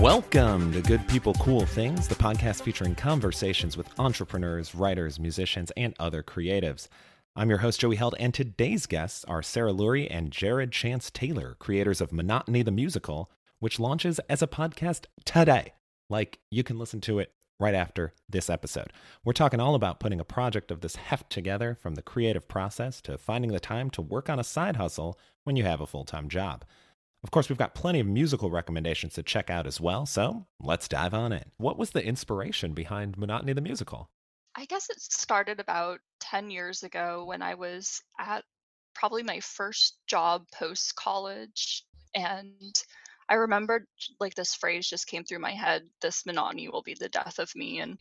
[0.00, 5.92] Welcome to Good People Cool Things, the podcast featuring conversations with entrepreneurs, writers, musicians, and
[5.98, 6.86] other creatives.
[7.34, 11.56] I'm your host, Joey Held, and today's guests are Sarah Lurie and Jared Chance Taylor,
[11.58, 15.72] creators of Monotony the Musical, which launches as a podcast today.
[16.08, 18.92] Like, you can listen to it right after this episode.
[19.24, 23.00] We're talking all about putting a project of this heft together from the creative process
[23.00, 26.04] to finding the time to work on a side hustle when you have a full
[26.04, 26.64] time job.
[27.24, 30.86] Of course, we've got plenty of musical recommendations to check out as well, so let's
[30.86, 31.44] dive on in.
[31.56, 34.08] What was the inspiration behind Monotony the Musical?
[34.54, 38.44] I guess it started about 10 years ago when I was at
[38.94, 41.84] probably my first job post college.
[42.14, 42.82] And
[43.28, 43.86] I remembered
[44.20, 47.54] like this phrase just came through my head this monotony will be the death of
[47.54, 47.80] me.
[47.80, 47.98] And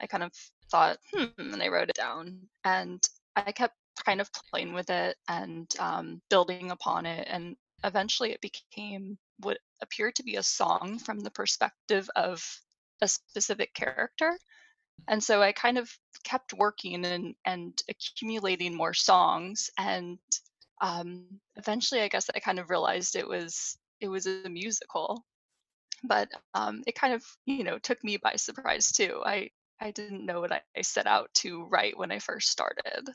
[0.00, 0.32] I kind of
[0.70, 2.38] thought, hmm, and I wrote it down.
[2.64, 7.26] And I kept kind of playing with it and um, building upon it.
[7.30, 12.44] And eventually it became what appeared to be a song from the perspective of
[13.00, 14.36] a specific character.
[15.06, 15.90] And so i kind of
[16.24, 20.18] kept working and and accumulating more songs and
[20.80, 21.24] um,
[21.56, 25.24] eventually i guess i kind of realized it was it was a musical.
[26.04, 29.22] But um, it kind of you know took me by surprise too.
[29.24, 33.08] I i didn't know what I, I set out to write when i first started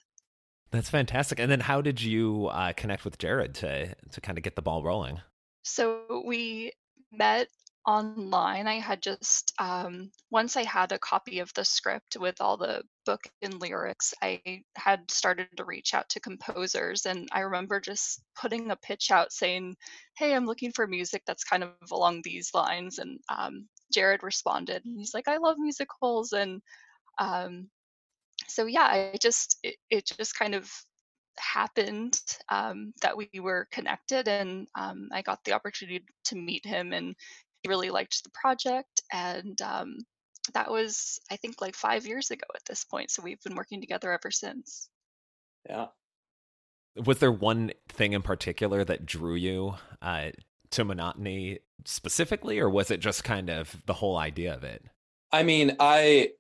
[0.74, 1.40] that's fantastic.
[1.40, 4.62] And then how did you uh, connect with Jared to to kind of get the
[4.62, 5.22] ball rolling?
[5.62, 6.74] So we
[7.12, 7.48] met
[7.86, 8.66] online.
[8.66, 12.82] I had just um, once I had a copy of the script with all the
[13.06, 14.42] book and lyrics, I
[14.76, 19.32] had started to reach out to composers, and I remember just putting a pitch out
[19.32, 19.76] saying,
[20.18, 24.84] "Hey, I'm looking for music that's kind of along these lines." And um, Jared responded,
[24.86, 26.62] and he's like, "I love musicals," and
[27.20, 27.70] um,
[28.48, 30.72] so yeah, I just it, it just kind of
[31.38, 36.94] happened um, that we were connected, and um, I got the opportunity to meet him,
[36.94, 37.16] and
[37.62, 39.98] he really liked the project, and um,
[40.54, 43.12] that was I think like five years ago at this point.
[43.12, 44.90] So we've been working together ever since.
[45.68, 45.88] Yeah.
[46.96, 50.30] Was there one thing in particular that drew you uh,
[50.72, 54.84] to monotony specifically, or was it just kind of the whole idea of it?
[55.32, 56.34] I mean, I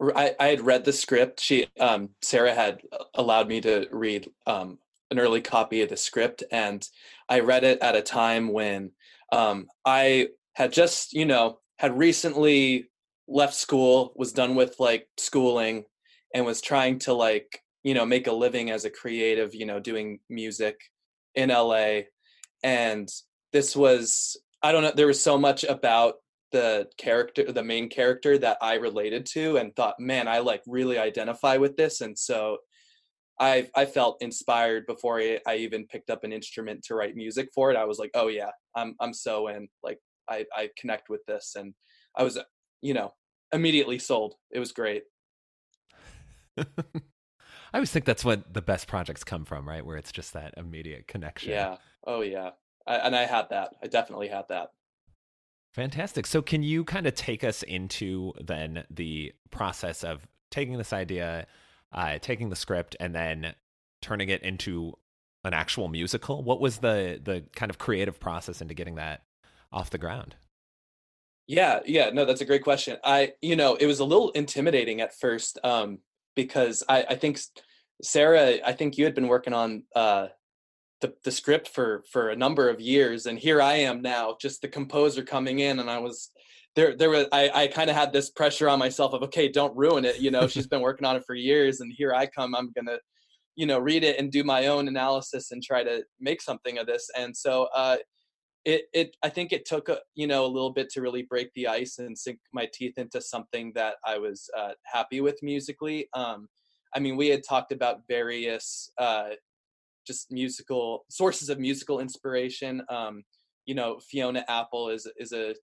[0.00, 1.40] I, I had read the script.
[1.40, 2.80] She, um, Sarah had
[3.14, 4.78] allowed me to read um,
[5.10, 6.86] an early copy of the script, and
[7.28, 8.92] I read it at a time when
[9.32, 12.88] um, I had just, you know, had recently
[13.28, 15.84] left school, was done with like schooling,
[16.34, 19.80] and was trying to like, you know, make a living as a creative, you know,
[19.80, 20.78] doing music
[21.34, 22.00] in LA.
[22.62, 23.08] And
[23.52, 26.16] this was, I don't know, there was so much about
[26.52, 30.98] the character the main character that i related to and thought man i like really
[30.98, 32.56] identify with this and so
[33.40, 37.48] i i felt inspired before I, I even picked up an instrument to write music
[37.54, 37.76] for it.
[37.76, 39.98] I was like oh yeah i'm i'm so in like
[40.28, 41.74] i i connect with this and
[42.16, 42.38] i was
[42.80, 43.12] you know
[43.52, 44.34] immediately sold.
[44.50, 45.04] It was great.
[46.58, 46.64] I
[47.78, 49.84] always think that's what the best projects come from right?
[49.84, 51.50] Where it's just that immediate connection.
[51.50, 51.76] Yeah.
[52.06, 52.50] Oh yeah.
[52.86, 53.74] I, and i had that.
[53.82, 54.68] I definitely had that
[55.76, 56.26] Fantastic.
[56.26, 61.46] So, can you kind of take us into then the process of taking this idea,
[61.92, 63.54] uh, taking the script, and then
[64.00, 64.94] turning it into
[65.44, 66.42] an actual musical?
[66.42, 69.24] What was the the kind of creative process into getting that
[69.70, 70.34] off the ground?
[71.46, 72.96] Yeah, yeah, no, that's a great question.
[73.04, 75.98] I, you know, it was a little intimidating at first um,
[76.34, 77.38] because I, I think
[78.02, 80.28] Sarah, I think you had been working on uh,
[81.00, 84.62] the, the script for for a number of years and here i am now just
[84.62, 86.30] the composer coming in and i was
[86.74, 89.76] there there was i, I kind of had this pressure on myself of okay don't
[89.76, 92.54] ruin it you know she's been working on it for years and here i come
[92.54, 92.98] i'm gonna
[93.56, 96.86] you know read it and do my own analysis and try to make something of
[96.86, 97.96] this and so uh
[98.64, 101.50] it it i think it took a you know a little bit to really break
[101.54, 106.08] the ice and sink my teeth into something that i was uh happy with musically
[106.14, 106.48] um
[106.94, 109.30] i mean we had talked about various uh
[110.06, 112.82] just musical sources of musical inspiration.
[112.88, 113.22] Um,
[113.66, 115.54] you know, Fiona Apple is is a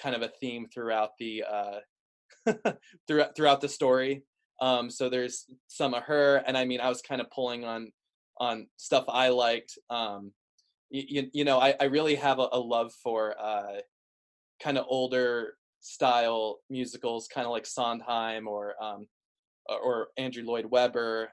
[0.00, 2.52] kind of a theme throughout the uh,
[3.06, 4.24] throughout throughout the story.
[4.60, 7.92] Um, so there's some of her, and I mean, I was kind of pulling on
[8.38, 9.78] on stuff I liked.
[9.90, 10.32] Um,
[10.90, 13.80] you, you know, I, I really have a, a love for uh,
[14.62, 19.06] kind of older style musicals, kind of like Sondheim or um,
[19.68, 21.30] or Andrew Lloyd Webber.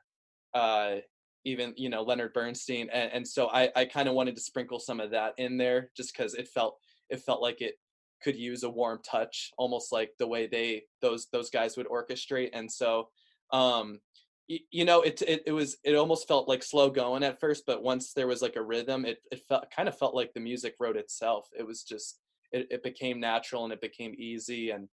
[0.54, 0.96] Uh,
[1.46, 4.80] even you know Leonard Bernstein, and, and so I I kind of wanted to sprinkle
[4.80, 6.78] some of that in there just because it felt
[7.10, 7.76] it felt like it
[8.24, 12.50] could use a warm touch, almost like the way they those those guys would orchestrate,
[12.54, 13.10] and so
[13.52, 14.00] um
[14.48, 17.64] you, you know it, it it was it almost felt like slow going at first
[17.68, 20.40] but once there was like a rhythm it it felt kind of felt like the
[20.40, 21.48] music wrote itself.
[21.58, 22.20] It was just
[22.52, 24.88] it, it became natural and it became easy and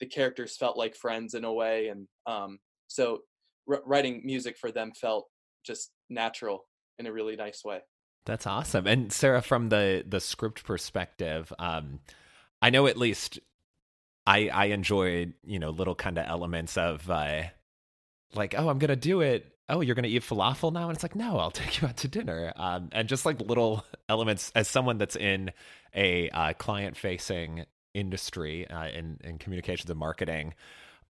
[0.00, 2.58] the characters felt like friends in a way and um,
[2.88, 3.20] so
[3.66, 5.26] writing music for them felt
[5.66, 6.66] just natural
[6.98, 7.80] in a really nice way.
[8.24, 8.86] That's awesome.
[8.86, 12.00] And sarah from the the script perspective um,
[12.62, 13.38] i know at least
[14.26, 17.42] i i enjoyed you know little kind of elements of uh,
[18.34, 19.52] like oh i'm gonna do it.
[19.68, 20.88] Oh you're gonna eat falafel now?
[20.88, 22.52] And it's like no i'll take you out to dinner.
[22.56, 25.52] Um, and just like little elements as someone that's in
[25.94, 27.64] a uh, client facing
[27.94, 30.54] industry uh, in in communications and marketing,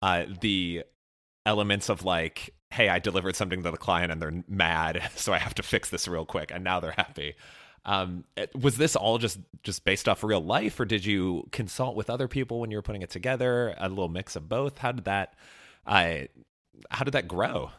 [0.01, 0.83] uh, the
[1.45, 5.37] elements of like, hey, I delivered something to the client and they're mad, so I
[5.37, 7.35] have to fix this real quick, and now they're happy.
[7.85, 8.23] Um,
[8.59, 12.27] was this all just just based off real life, or did you consult with other
[12.27, 13.75] people when you were putting it together?
[13.77, 14.79] A little mix of both.
[14.79, 15.35] How did that?
[15.85, 16.29] I
[16.89, 17.69] how did that grow?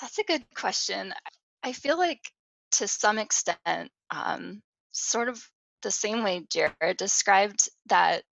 [0.00, 1.14] That's a good question.
[1.62, 2.30] I feel like
[2.72, 5.42] to some extent, um, sort of
[5.82, 8.24] the same way Jared described that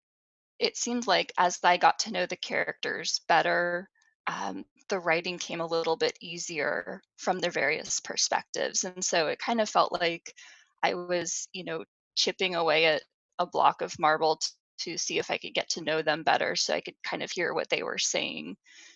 [0.59, 3.89] it seemed like as I got to know the characters better,
[4.27, 8.83] um, the writing came a little bit easier from their various perspectives.
[8.83, 10.33] And so it kind of felt like
[10.83, 11.83] I was, you know,
[12.15, 13.03] chipping away at
[13.39, 14.39] a block of marble
[14.79, 17.31] to see if I could get to know them better so I could kind of
[17.31, 18.55] hear what they were saying.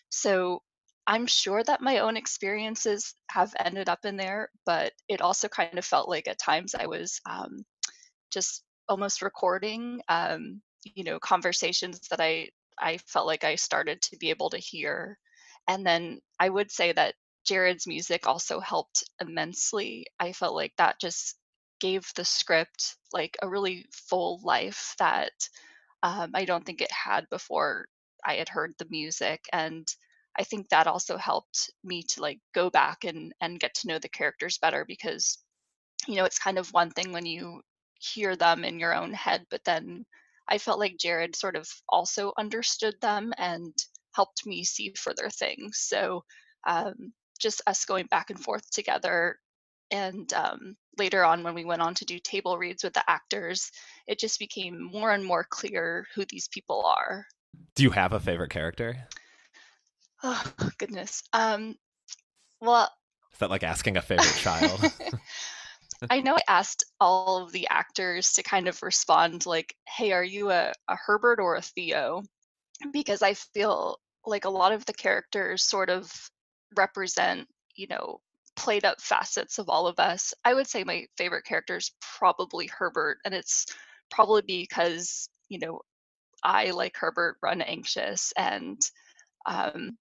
[0.09, 0.62] So
[1.07, 5.77] I'm sure that my own experiences have ended up in there, but it also kind
[5.77, 7.65] of felt like at times I was um,
[8.31, 12.47] just almost recording um, you know conversations that i
[12.80, 15.18] i felt like i started to be able to hear
[15.69, 17.16] and then i would say that
[17.48, 20.06] jared's music also helped immensely.
[20.19, 21.38] I felt like that just
[21.80, 25.31] gave the script like a really full life that
[26.04, 27.88] um, i don't think it had before
[28.25, 29.88] i had heard the music and
[30.38, 34.00] i think that also helped me to like go back and and get to know
[34.00, 35.39] the characters better because
[36.07, 37.62] you know it's kind of one thing when you
[37.95, 40.06] hear them in your own head but then
[40.51, 43.74] I felt like Jared sort of also understood them and
[44.19, 45.77] helped me see further things.
[45.77, 46.25] So
[46.68, 49.38] um, just us going back and forth together.
[49.92, 53.71] And um, later on, when we went on to do table reads with the actors,
[54.07, 57.25] it just became more and more clear who these people are.
[57.75, 59.07] Do you have a favorite character?
[60.22, 60.44] Oh,
[60.77, 61.24] goodness.
[61.31, 61.75] Um,
[62.60, 62.92] well,
[63.31, 64.81] is that like asking a favorite child?
[66.10, 70.25] I know I asked all of the actors to kind of respond like, hey, are
[70.25, 72.24] you a, a Herbert or a Theo?
[72.92, 76.12] Because I feel like a lot of the characters sort of
[76.75, 78.19] represent, you know,
[78.56, 80.33] played up facets of all of us.
[80.44, 83.66] I would say my favorite character is probably Herbert, and it's
[84.12, 85.81] probably because, you know,
[86.44, 88.80] I, like Herbert, run anxious and,
[89.45, 89.98] um,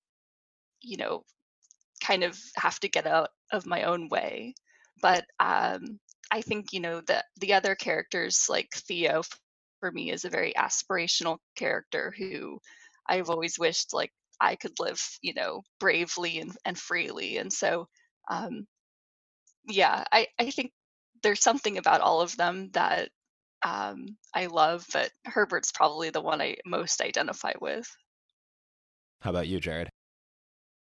[0.82, 1.24] you know,
[2.02, 4.54] kind of have to get out of my own way
[5.00, 5.98] but um,
[6.30, 9.22] I think you know the the other characters like Theo
[9.80, 12.58] for me is a very aspirational character who
[13.08, 17.88] I've always wished like I could live you know bravely and, and freely and so
[18.30, 18.66] um,
[19.66, 20.72] yeah I, I think
[21.22, 23.10] there's something about all of them that
[23.64, 27.88] um, I love but Herbert's probably the one I most identify with.
[29.20, 29.88] How about you Jared?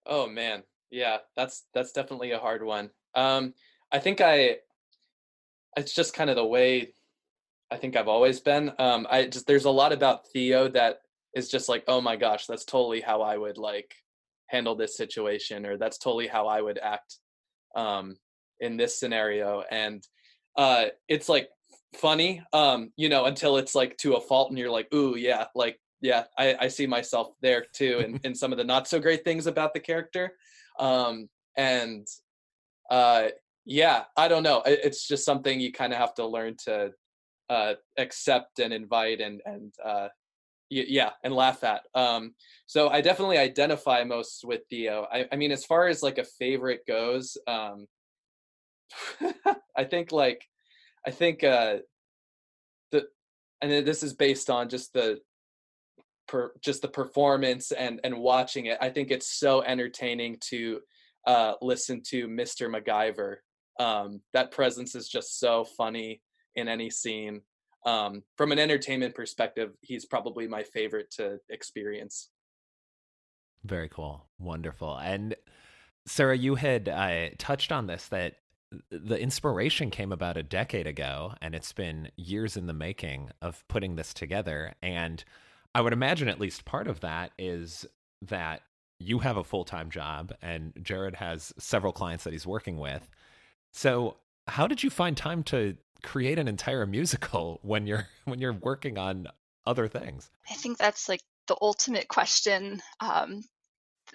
[0.06, 2.90] Oh man yeah that's that's definitely a hard one.
[3.16, 3.54] Um,
[3.92, 4.58] I think I
[5.78, 6.94] it's just kind of the way
[7.72, 8.72] I think I've always been.
[8.80, 11.02] Um, I just there's a lot about Theo that
[11.36, 13.94] is just like, oh my gosh, that's totally how I would like
[14.48, 17.18] handle this situation, or that's totally how I would act
[17.76, 18.16] um,
[18.60, 19.64] in this scenario.
[19.72, 20.04] And
[20.56, 21.50] uh, it's like
[21.96, 25.46] funny, um, you know, until it's like to a fault, and you're like, ooh, yeah,
[25.56, 29.00] like yeah, I, I see myself there too, and in some of the not so
[29.00, 30.34] great things about the character.
[30.80, 32.08] Um, and
[32.90, 33.28] uh,
[33.66, 36.92] yeah i don't know it's just something you kind of have to learn to
[37.50, 40.08] uh, accept and invite and and uh,
[40.70, 42.34] yeah and laugh at um,
[42.66, 46.24] so i definitely identify most with theo I, I mean as far as like a
[46.24, 47.88] favorite goes um,
[49.78, 50.46] i think like
[51.06, 51.78] i think uh
[52.92, 53.06] the
[53.62, 55.20] and this is based on just the
[56.28, 60.80] per, just the performance and and watching it i think it's so entertaining to
[61.28, 63.38] uh listen to mr macgyver
[63.80, 66.22] um, that presence is just so funny
[66.56, 67.42] in any scene.
[67.86, 72.30] Um, from an entertainment perspective, he's probably my favorite to experience.
[73.64, 74.98] Very cool, wonderful.
[74.98, 75.36] And
[76.06, 78.36] Sarah, you had uh, touched on this that
[78.92, 83.68] the inspiration came about a decade ago, and it's been years in the making of
[83.68, 84.74] putting this together.
[84.82, 85.24] And
[85.74, 87.86] I would imagine at least part of that is
[88.22, 88.62] that
[89.00, 93.10] you have a full time job, and Jared has several clients that he's working with.
[93.72, 94.18] So,
[94.50, 98.98] how did you find time to create an entire musical when you're when you're working
[98.98, 99.28] on
[99.66, 100.30] other things?
[100.50, 103.44] I think that's like the ultimate question um,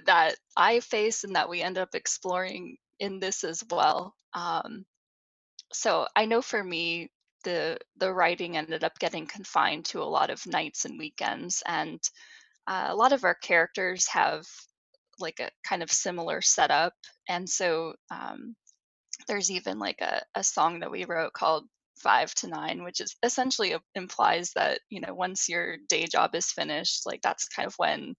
[0.06, 4.14] that I face and that we end up exploring in this as well.
[4.34, 4.84] Um,
[5.72, 7.10] so I know for me,
[7.44, 12.00] the the writing ended up getting confined to a lot of nights and weekends, and
[12.66, 14.44] uh, a lot of our characters have
[15.18, 16.94] like a kind of similar setup,
[17.28, 18.56] and so um,
[19.28, 21.64] there's even like a, a song that we wrote called
[21.96, 26.50] five to nine which is essentially implies that you know once your day job is
[26.50, 28.14] finished like that's kind of when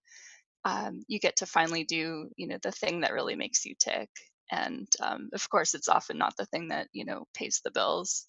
[0.66, 4.10] um, you get to finally do you know the thing that really makes you tick.
[4.52, 8.26] And um, of course it's often not the thing that you know pays the bills.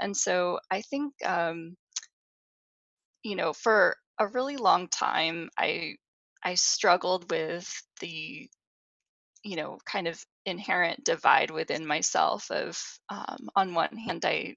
[0.00, 1.76] And so i think um,
[3.22, 5.94] you know for a really long time i
[6.44, 7.68] i struggled with
[8.00, 8.48] the
[9.44, 14.54] you know kind of inherent divide within myself of um, on one hand i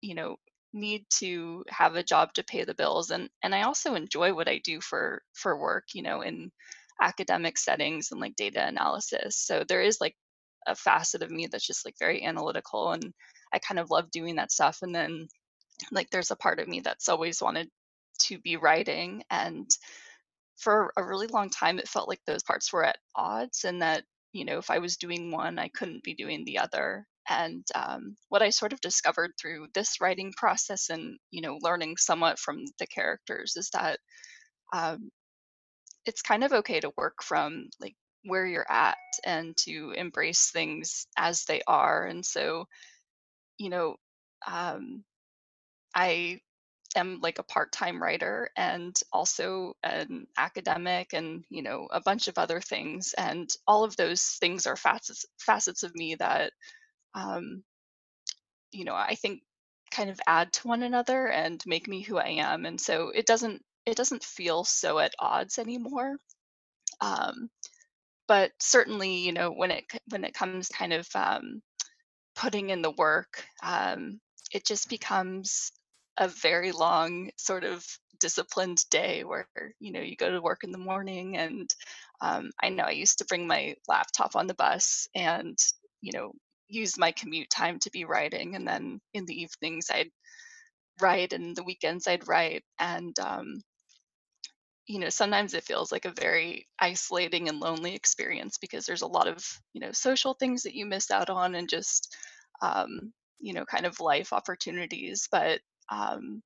[0.00, 0.36] you know
[0.72, 4.48] need to have a job to pay the bills and and I also enjoy what
[4.48, 6.50] I do for for work you know in
[7.00, 9.36] academic settings and like data analysis.
[9.36, 10.14] So there is like
[10.66, 13.12] a facet of me that's just like very analytical and
[13.52, 15.28] I kind of love doing that stuff and then
[15.92, 17.68] like there's a part of me that's always wanted
[18.22, 19.70] to be writing and
[20.58, 24.02] for a really long time it felt like those parts were at odds and that
[24.32, 27.06] you know if I was doing one I couldn't be doing the other.
[27.30, 31.96] And um, what i sort of discovered through this writing process and you know learning
[31.98, 33.98] somewhat from the characters is that
[34.72, 35.10] um,
[36.06, 37.94] it's kind of okay to work from like
[38.24, 42.06] where you're at and to embrace things as they are.
[42.06, 42.66] And so
[43.58, 43.96] you know
[44.46, 45.04] um,
[45.94, 46.40] i
[46.96, 52.38] am like a part-time writer and also an academic and you know a bunch of
[52.38, 56.52] other things and all of those things are facets facets of me that
[57.14, 57.62] um,
[58.72, 59.42] you know, I think
[59.90, 62.66] kind of add to one another and make me who I am.
[62.66, 66.16] And so it doesn't it doesn't feel so at odds anymore.
[67.00, 67.50] Um,
[68.28, 71.62] but certainly, you know, when it when it comes kind of um,
[72.36, 74.20] putting in the work, um,
[74.52, 75.72] it just becomes
[76.18, 77.84] a very long sort of
[78.20, 79.46] disciplined day where
[79.78, 81.70] you know you go to work in the morning and
[82.20, 85.56] um, i know i used to bring my laptop on the bus and
[86.00, 86.32] you know
[86.68, 90.10] use my commute time to be writing and then in the evenings i'd
[91.00, 93.60] write and the weekends i'd write and um,
[94.86, 99.06] you know sometimes it feels like a very isolating and lonely experience because there's a
[99.06, 99.44] lot of
[99.74, 102.16] you know social things that you miss out on and just
[102.62, 105.60] um, you know kind of life opportunities but
[105.90, 106.42] um,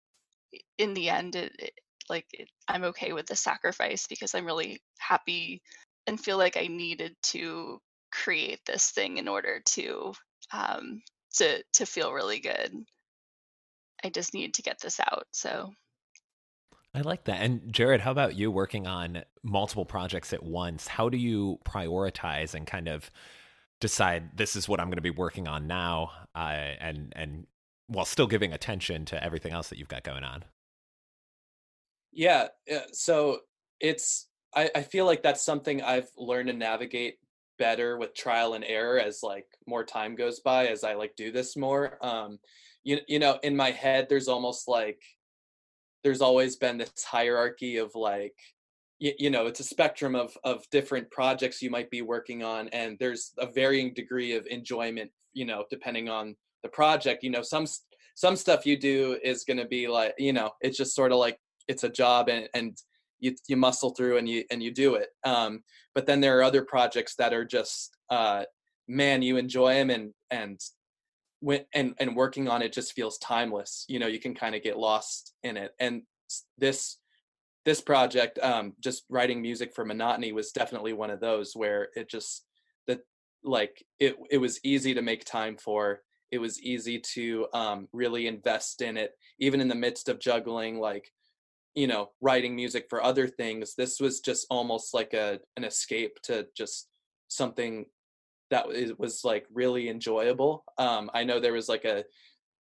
[0.79, 1.73] in the end it, it
[2.09, 5.63] like it, i'm okay with the sacrifice because i'm really happy
[6.07, 7.79] and feel like i needed to
[8.13, 10.13] create this thing in order to
[10.53, 11.03] um,
[11.35, 12.73] to to feel really good.
[14.05, 15.27] I just need to get this out.
[15.33, 15.73] So
[16.95, 17.41] I like that.
[17.41, 20.87] And Jared, how about you working on multiple projects at once?
[20.87, 23.11] How do you prioritize and kind of
[23.81, 27.47] decide this is what I'm going to be working on now, uh, and and
[27.93, 30.45] while still giving attention to everything else that you've got going on?
[32.13, 32.49] Yeah.
[32.93, 33.41] So
[33.81, 37.17] it's I, I feel like that's something I've learned to navigate
[37.59, 41.33] better with trial and error as like more time goes by as I like do
[41.33, 41.99] this more.
[42.05, 42.39] Um,
[42.85, 45.01] you you know, in my head, there's almost like
[46.03, 48.35] there's always been this hierarchy of like
[48.99, 52.69] you, you know it's a spectrum of of different projects you might be working on
[52.69, 57.43] and there's a varying degree of enjoyment you know depending on the project you know
[57.43, 57.67] some
[58.15, 61.19] some stuff you do is going to be like you know it's just sort of
[61.19, 61.39] like
[61.69, 62.77] it's a job and and
[63.23, 65.09] you you muscle through and you and you do it.
[65.25, 65.63] Um,
[65.95, 68.45] but then there are other projects that are just uh,
[68.89, 70.61] man, you enjoy them and and
[71.41, 73.87] when and and working on it just feels timeless.
[73.89, 75.73] You know, you can kind of get lost in it.
[75.79, 76.03] And
[76.59, 76.99] this
[77.65, 82.11] this project, um, just writing music for monotony, was definitely one of those where it
[82.11, 82.45] just
[82.89, 83.01] that
[83.45, 86.01] like it it was easy to make time for.
[86.33, 90.81] It was easy to um, really invest in it, even in the midst of juggling
[90.81, 91.13] like
[91.75, 96.19] you know writing music for other things this was just almost like a an escape
[96.23, 96.89] to just
[97.29, 97.87] something
[98.51, 98.67] that
[98.99, 102.05] was like really enjoyable um i know there was like a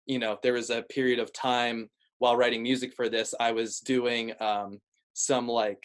[0.06, 3.80] you know there was a period of time while writing music for this i was
[3.80, 4.78] doing um
[5.14, 5.82] some like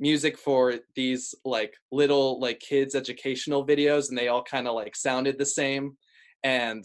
[0.00, 4.96] music for these like little like kids educational videos and they all kind of like
[4.96, 5.96] sounded the same
[6.42, 6.84] and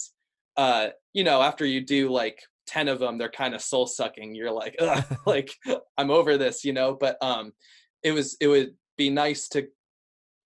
[0.60, 4.36] uh you know after you do like 10 of them they're kind of soul sucking
[4.36, 4.76] you're like
[5.26, 5.56] like
[5.98, 7.52] i'm over this you know but um
[8.04, 9.68] it was it would be nice to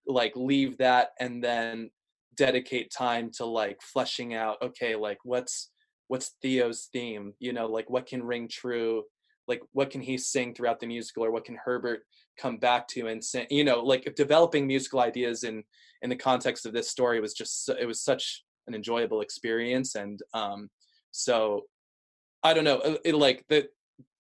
[0.08, 1.90] like leave that and then
[2.36, 5.72] dedicate time to like fleshing out okay like what's
[6.08, 7.34] what's theo's theme?
[7.40, 9.04] You know like what can ring true?
[9.48, 12.02] Like what can he sing throughout the musical or what can herbert
[12.38, 13.48] come back to and sing?
[13.50, 15.64] You know like developing musical ideas in
[16.02, 20.22] in the context of this story was just it was such an enjoyable experience and
[20.34, 20.70] um
[21.12, 21.64] so
[22.44, 23.68] i don't know uh, it, like the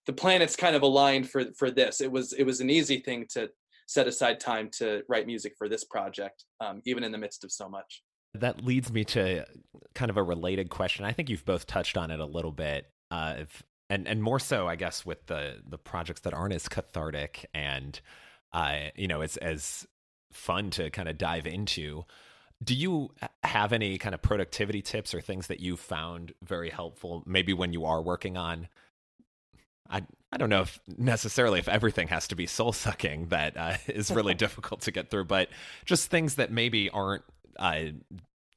[0.05, 2.01] the planets kind of aligned for for this.
[2.01, 3.49] It was it was an easy thing to
[3.87, 7.51] set aside time to write music for this project um, even in the midst of
[7.51, 8.03] so much.
[8.33, 9.45] That leads me to
[9.93, 11.05] kind of a related question.
[11.05, 14.39] I think you've both touched on it a little bit uh, if, and and more
[14.39, 17.99] so i guess with the the projects that aren't as cathartic and
[18.53, 19.85] uh, you know as as
[20.31, 22.03] fun to kind of dive into
[22.63, 23.11] do you
[23.43, 27.73] have any kind of productivity tips or things that you found very helpful maybe when
[27.73, 28.67] you are working on
[29.89, 30.01] I
[30.31, 34.11] I don't know if necessarily if everything has to be soul sucking that uh, is
[34.11, 35.49] really difficult to get through, but
[35.85, 37.23] just things that maybe aren't
[37.57, 37.83] uh,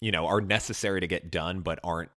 [0.00, 2.10] you know are necessary to get done, but aren't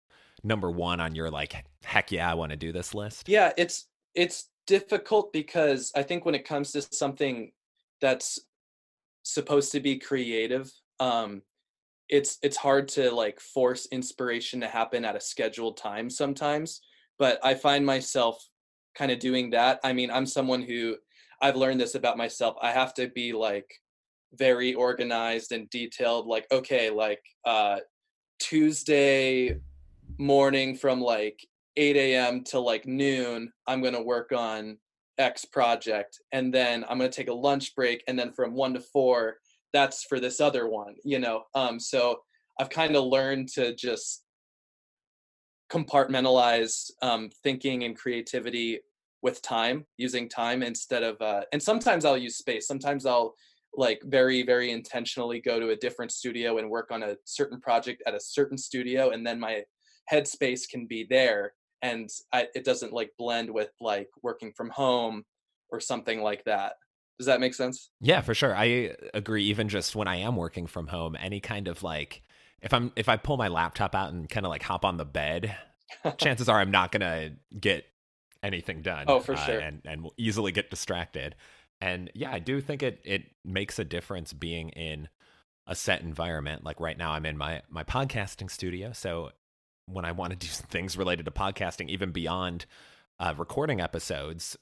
[0.44, 3.28] number one on your like heck yeah I want to do this list.
[3.28, 7.52] Yeah, it's it's difficult because I think when it comes to something
[8.00, 8.40] that's
[9.24, 11.42] supposed to be creative, um,
[12.10, 16.82] it's it's hard to like force inspiration to happen at a scheduled time sometimes.
[17.18, 18.44] But I find myself
[18.96, 19.80] kind of doing that.
[19.84, 20.96] I mean, I'm someone who
[21.42, 22.56] I've learned this about myself.
[22.62, 23.70] I have to be like
[24.34, 26.28] very organized and detailed.
[26.28, 27.78] Like, okay, like uh,
[28.40, 29.58] Tuesday
[30.18, 31.40] morning from like
[31.78, 32.44] 8 a.m.
[32.46, 34.78] to like noon, I'm going to work on
[35.18, 36.20] X project.
[36.32, 38.04] And then I'm going to take a lunch break.
[38.08, 39.38] And then from one to four,
[39.74, 41.44] that's for this other one, you know?
[41.56, 42.22] Um, so
[42.60, 44.24] I've kind of learned to just
[45.72, 48.80] compartmentalize um, thinking and creativity
[49.22, 53.36] with time using time instead of uh, and sometimes i'll use space sometimes i'll
[53.76, 58.02] like very very intentionally go to a different studio and work on a certain project
[58.08, 59.62] at a certain studio and then my
[60.12, 65.24] headspace can be there and I, it doesn't like blend with like working from home
[65.72, 66.74] or something like that
[67.20, 70.66] does that make sense yeah for sure i agree even just when i am working
[70.66, 72.24] from home any kind of like
[72.62, 75.06] if i'm if i pull my laptop out and kind of like hop on the
[75.06, 75.56] bed
[76.18, 77.86] chances are i'm not gonna get
[78.44, 79.06] anything done.
[79.08, 79.60] Oh, for uh, sure.
[79.60, 81.36] And and will easily get distracted.
[81.82, 85.10] And yeah, I do think it it makes a difference being in
[85.68, 86.64] a set environment.
[86.64, 89.32] Like right now, I'm in my my podcasting studio, so
[89.86, 92.66] when I want to do things related to podcasting, even beyond
[93.20, 94.58] uh, recording episodes,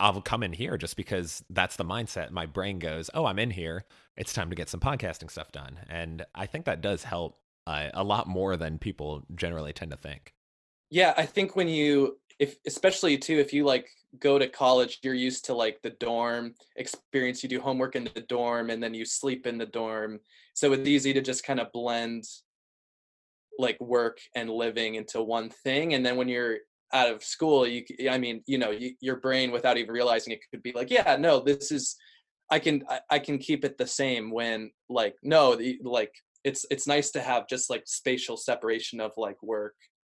[0.00, 2.30] I'll come in here just because that's the mindset.
[2.30, 3.84] My brain goes, "Oh, I'm in here.
[4.16, 7.90] It's time to get some podcasting stuff done," and I think that does help uh,
[7.94, 10.34] a lot more than people generally tend to think.
[10.90, 15.14] Yeah, I think when you if especially too if you like go to college you're
[15.14, 19.04] used to like the dorm experience you do homework in the dorm and then you
[19.04, 20.18] sleep in the dorm
[20.54, 22.24] so it's easy to just kind of blend
[23.58, 26.56] like work and living into one thing and then when you're
[26.92, 30.40] out of school you i mean you know you, your brain without even realizing it
[30.50, 31.96] could be like yeah no this is
[32.50, 36.66] i can I, I can keep it the same when like no the, like it's
[36.70, 39.74] it's nice to have just like spatial separation of like work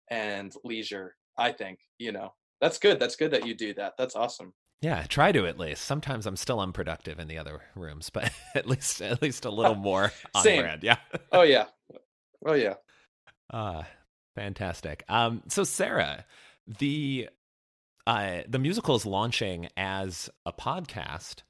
[0.10, 2.34] and leisure I think, you know.
[2.62, 3.00] That's good.
[3.00, 3.94] That's good that you do that.
[3.98, 4.54] That's awesome.
[4.82, 5.84] Yeah, try to at least.
[5.84, 9.76] Sometimes I'm still unproductive in the other rooms, but at least at least a little
[9.76, 10.62] more on Same.
[10.62, 10.84] brand.
[10.84, 10.98] Yeah.
[11.32, 11.66] oh yeah.
[12.46, 12.76] Oh yeah.
[13.52, 13.84] Ah, uh,
[14.36, 15.04] fantastic.
[15.10, 16.26] Um so Sarah,
[16.68, 17.30] the
[18.06, 21.44] uh the musical is launching as a podcast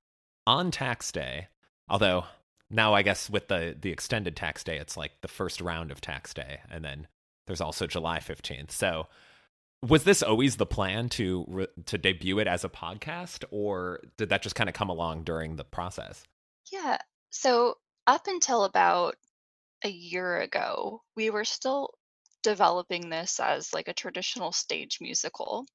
[0.45, 1.47] on tax day.
[1.89, 2.25] Although
[2.69, 6.01] now I guess with the the extended tax day it's like the first round of
[6.01, 7.07] tax day and then
[7.45, 8.71] there's also July 15th.
[8.71, 9.07] So
[9.83, 14.41] was this always the plan to to debut it as a podcast or did that
[14.41, 16.23] just kind of come along during the process
[16.71, 16.97] yeah
[17.29, 17.75] so
[18.07, 19.15] up until about
[19.83, 21.93] a year ago we were still
[22.43, 25.65] developing this as like a traditional stage musical.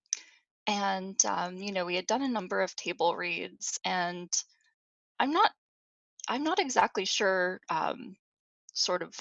[0.67, 4.31] And um, you know we had done a number of table reads and
[5.19, 5.51] i'm not
[6.29, 8.17] i'm not exactly sure um,
[8.75, 9.15] sort of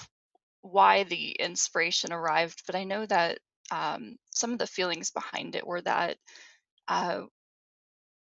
[0.62, 3.38] why the inspiration arrived but i know that
[3.70, 6.16] um, some of the feelings behind it were that
[6.88, 7.22] uh,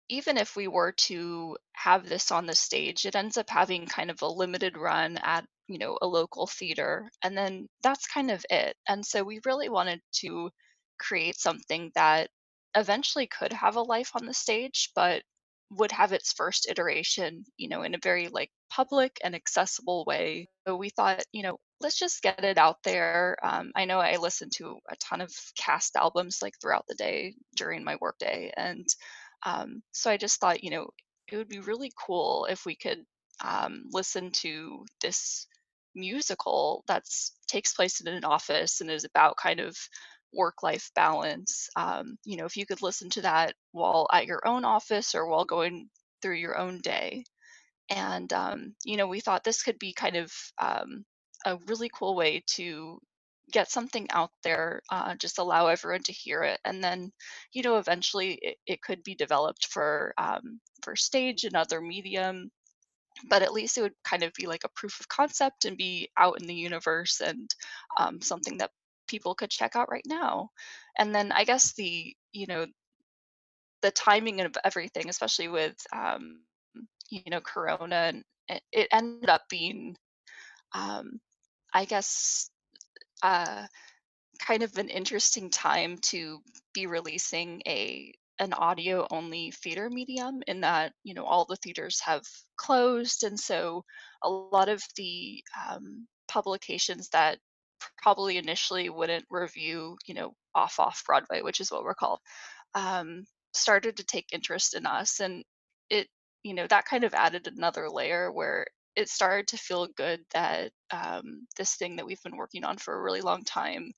[0.10, 4.10] even if we were to have this on the stage, it ends up having kind
[4.12, 8.46] of a limited run at you know a local theater, and then that's kind of
[8.50, 8.76] it.
[8.88, 10.50] And so we really wanted to
[11.00, 12.30] create something that
[12.76, 15.24] eventually could have a life on the stage, but
[15.72, 20.48] would have its first iteration, you know, in a very like public and accessible way.
[20.68, 23.38] So we thought, you know, let's just get it out there.
[23.44, 27.36] Um, I know I listen to a ton of cast albums like throughout the day
[27.56, 28.88] during my workday, and
[29.46, 30.90] um, so I just thought, you know,
[31.32, 33.04] it would be really cool if we could
[33.44, 35.48] um, listen to this
[35.96, 39.76] musical that's takes place in an office and is about kind of
[40.34, 41.70] work life balance.
[41.76, 45.28] Um, you know, if you could listen to that while at your own office or
[45.28, 45.90] while going
[46.22, 47.24] through your own day.
[47.90, 51.06] And, um, you know, we thought this could be kind of um,
[51.46, 53.00] a really cool way to
[53.52, 56.60] get something out there, uh, just allow everyone to hear it.
[56.66, 57.12] And then,
[57.54, 62.52] you know, eventually it, it could be developed for, um, for stage and other medium
[63.28, 66.10] but at least it would kind of be like a proof of concept and be
[66.18, 67.50] out in the universe and
[68.00, 68.72] um, something that
[69.08, 70.50] people could check out right now.
[70.98, 72.68] And then I guess the, you know,
[73.82, 76.42] the timing of everything, especially with, um,
[77.10, 78.24] you know, Corona, and
[78.72, 79.96] it, ended up being,
[80.74, 81.20] um,
[81.74, 82.50] I guess,
[83.24, 83.66] uh,
[84.40, 86.40] kind of an interesting time to
[86.74, 92.00] be releasing a an audio only theater medium in that you know all the theaters
[92.00, 92.24] have
[92.56, 93.84] closed and so
[94.24, 97.38] a lot of the um, publications that
[97.98, 102.20] probably initially wouldn't review, you know, off off Broadway, which is what we're called,
[102.76, 105.44] um, started to take interest in us, and
[105.90, 106.08] it,
[106.44, 108.66] you know, that kind of added another layer where
[109.00, 112.94] it started to feel good that um, this thing that we've been working on for
[112.94, 113.94] a really long time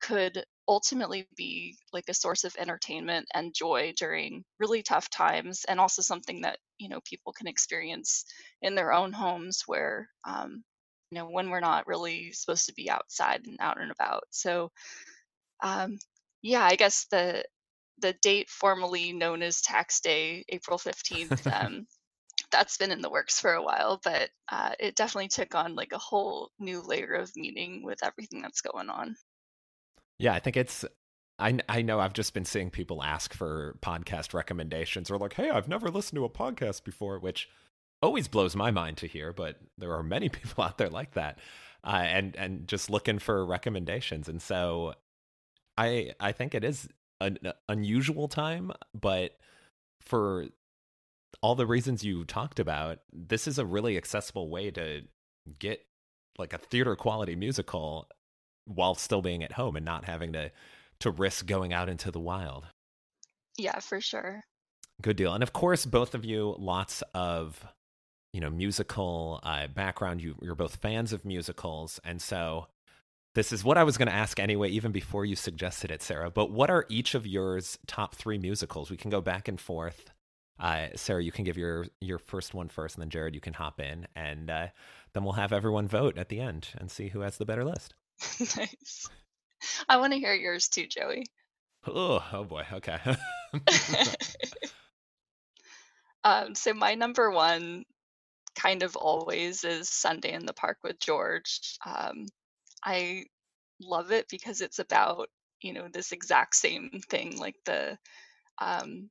[0.00, 5.78] could ultimately be like a source of entertainment and joy during really tough times and
[5.78, 8.24] also something that you know people can experience
[8.62, 10.64] in their own homes where um,
[11.12, 14.24] you know when we're not really supposed to be outside and out and about.
[14.30, 14.72] So
[15.62, 15.96] um,
[16.42, 17.44] yeah i guess the
[17.98, 21.86] the date formally known as tax day april 15th um,
[22.50, 25.92] that's been in the works for a while but uh, it definitely took on like
[25.92, 29.16] a whole new layer of meaning with everything that's going on
[30.18, 30.84] yeah i think it's
[31.40, 35.48] I, I know I've just been seeing people ask for podcast recommendations or like, hey,
[35.48, 37.48] I've never listened to a podcast before, which
[38.02, 41.38] always blows my mind to hear, but there are many people out there like that,
[41.82, 44.28] uh, and and just looking for recommendations.
[44.28, 44.94] And so,
[45.76, 46.88] I I think it is
[47.20, 49.36] an unusual time, but
[50.00, 50.46] for
[51.42, 55.02] all the reasons you talked about, this is a really accessible way to
[55.58, 55.84] get
[56.38, 58.08] like a theater quality musical
[58.66, 60.50] while still being at home and not having to
[61.00, 62.66] to risk going out into the wild.
[63.56, 64.44] Yeah, for sure.
[65.00, 65.32] Good deal.
[65.32, 67.66] And of course, both of you, lots of
[68.32, 70.22] you know musical uh, background.
[70.22, 72.66] You you're both fans of musicals, and so
[73.34, 76.30] this is what I was going to ask anyway, even before you suggested it, Sarah.
[76.30, 78.90] But what are each of yours top three musicals?
[78.90, 80.10] We can go back and forth.
[80.60, 83.54] Uh, Sarah, you can give your your first one first, and then Jared, you can
[83.54, 84.66] hop in, and uh,
[85.14, 87.94] then we'll have everyone vote at the end and see who has the better list.
[88.56, 89.08] nice.
[89.88, 91.24] I want to hear yours too, Joey.
[91.86, 92.64] Oh, oh boy.
[92.70, 92.98] Okay.
[96.24, 97.84] um, so my number one
[98.54, 101.78] kind of always is Sunday in the Park with George.
[101.86, 102.26] Um,
[102.84, 103.24] I
[103.80, 105.28] love it because it's about
[105.62, 107.96] you know this exact same thing, like the
[108.58, 109.08] um,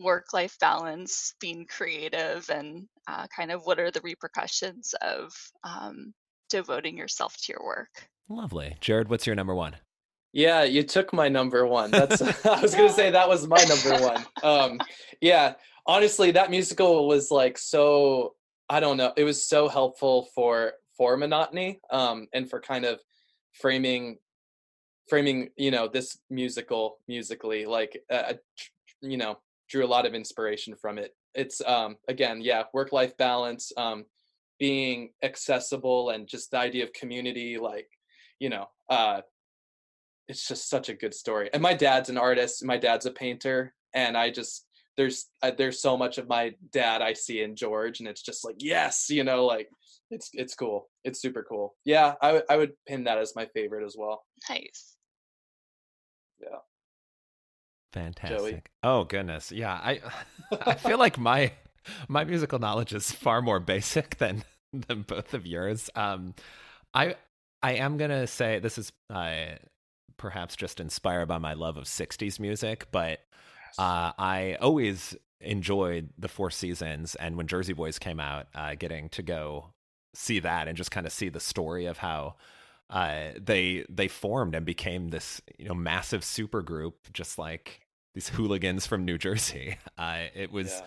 [0.00, 5.32] work-life balance, being creative, and uh, kind of what are the repercussions of
[5.64, 6.12] um,
[6.48, 8.08] devoting yourself to your work.
[8.28, 9.08] Lovely, Jared.
[9.08, 9.76] What's your number one?
[10.32, 11.90] Yeah, you took my number one.
[11.90, 14.24] That's I was gonna say that was my number one.
[14.42, 14.80] Um,
[15.20, 15.54] yeah,
[15.86, 18.34] honestly, that musical was like so
[18.68, 19.12] I don't know.
[19.16, 23.00] It was so helpful for for monotony um, and for kind of
[23.54, 24.18] framing
[25.08, 28.34] framing you know this musical musically like uh,
[29.00, 29.38] you know
[29.70, 34.04] drew a lot of inspiration from it it's um again yeah work life balance um
[34.58, 37.88] being accessible and just the idea of community like
[38.38, 39.20] you know uh
[40.28, 43.74] it's just such a good story and my dad's an artist my dad's a painter
[43.94, 44.66] and i just
[45.00, 48.44] there's uh, there's so much of my dad I see in George, and it's just
[48.44, 49.70] like yes, you know, like
[50.10, 50.90] it's it's cool.
[51.04, 51.74] It's super cool.
[51.86, 54.24] Yeah, I I would pin that as my favorite as well.
[54.50, 54.96] Nice.
[56.38, 56.58] Yeah.
[57.92, 58.38] Fantastic.
[58.38, 58.62] Joey.
[58.82, 59.72] Oh goodness, yeah.
[59.72, 60.00] I
[60.66, 61.52] I feel like my
[62.08, 65.90] my musical knowledge is far more basic than than both of yours.
[65.94, 66.34] Um,
[66.94, 67.16] I
[67.62, 69.56] I am gonna say this is uh,
[70.16, 73.20] perhaps just inspired by my love of '60s music, but
[73.78, 79.08] uh, I always enjoyed the Four Seasons, and when Jersey Boys came out, uh, getting
[79.10, 79.72] to go
[80.14, 82.34] see that and just kind of see the story of how
[82.90, 87.80] uh, they they formed and became this you know massive supergroup, just like
[88.14, 89.78] these hooligans from New Jersey.
[89.98, 90.70] Uh, it was.
[90.70, 90.86] Yeah.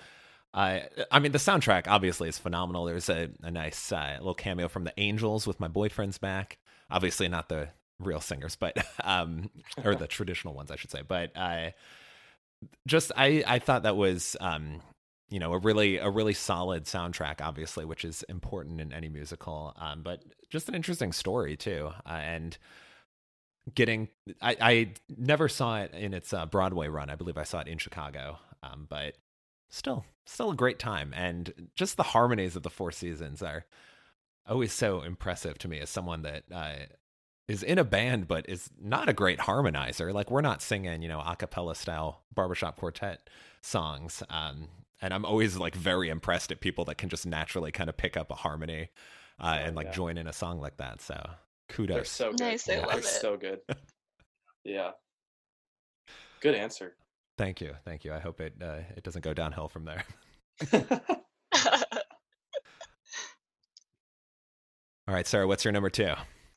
[0.56, 0.80] Uh,
[1.12, 2.86] I mean, the soundtrack obviously is phenomenal.
[2.86, 6.58] There's a, a nice uh, little cameo from the Angels with my boyfriend's back.
[6.89, 9.50] Obviously, not the real singers, but um,
[9.84, 11.02] or the traditional ones, I should say.
[11.08, 11.72] But uh,
[12.88, 14.82] just I I thought that was um
[15.34, 19.74] you know a really a really solid soundtrack, obviously, which is important in any musical.
[19.78, 22.56] Um, but just an interesting story too, uh, and
[23.74, 24.10] getting
[24.43, 27.10] I, I never saw it in its uh, Broadway run.
[27.10, 29.15] I believe I saw it in Chicago, um, but
[29.72, 33.65] still still a great time, and just the harmonies of the Four Seasons are
[34.48, 36.76] always so impressive to me as someone that uh,
[37.48, 40.13] is in a band but is not a great harmonizer.
[40.13, 44.22] Like we're not singing, you know, a cappella style barbershop quartet songs.
[44.30, 44.67] Um,
[45.04, 48.16] and I'm always like very impressed at people that can just naturally kind of pick
[48.16, 48.89] up a harmony
[49.38, 49.92] uh, oh, and like yeah.
[49.92, 51.02] join in a song like that.
[51.02, 51.22] So
[51.68, 51.96] kudos.
[51.96, 52.39] They're so good.
[52.39, 52.86] Nice, yeah.
[52.89, 53.60] They're so good.
[54.63, 54.92] yeah.
[56.39, 56.96] Good answer.
[57.38, 57.74] Thank you.
[57.84, 58.13] Thank you.
[58.13, 60.06] I hope it uh, it doesn't go downhill from there.
[65.06, 66.13] All right, Sarah, what's your number two?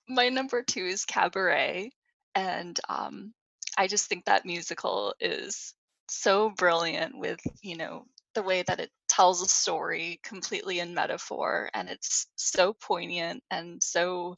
[0.09, 1.90] My number two is Cabaret.
[2.37, 3.32] And um,
[3.76, 5.74] I just think that musical is
[6.09, 8.04] so brilliant with, you know,
[8.37, 11.68] the way that it tells a story completely in metaphor.
[11.75, 14.37] And it's so poignant and so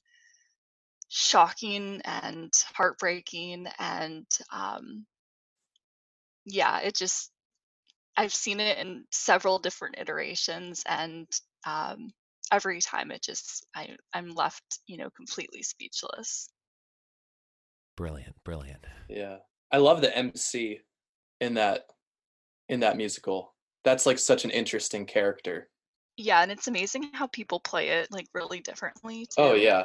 [1.09, 3.67] shocking and heartbreaking.
[3.79, 5.05] And um,
[6.47, 7.31] yeah, it just,
[8.17, 10.85] I've seen it in several different iterations.
[10.89, 11.27] And
[11.67, 12.13] um,
[12.53, 16.49] every time it just I I'm left, you know, completely speechless.
[17.97, 18.85] Brilliant, brilliant.
[19.09, 19.39] Yeah.
[19.73, 20.81] I love the MC
[21.41, 21.87] in that
[22.69, 23.55] in that musical.
[23.85, 25.69] That's like such an interesting character.
[26.17, 29.53] Yeah, and it's amazing how people play it like really differently oh, too.
[29.53, 29.85] Oh yeah.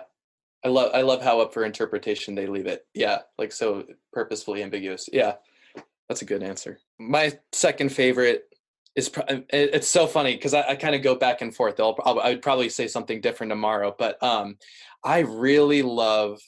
[0.66, 2.86] I love I love how up for interpretation they leave it.
[2.94, 5.10] Yeah, like so purposefully ambiguous.
[5.12, 5.36] Yeah.
[6.10, 6.80] That's a good answer.
[7.00, 8.46] My second favorite
[8.96, 9.12] is
[9.50, 11.80] it's so funny because I, I kind of go back and forth.
[11.80, 14.58] I'll, I'll, I would probably say something different tomorrow, but um,
[15.04, 16.40] I really love